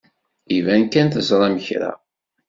[0.57, 1.91] Iban kan teẓram kra.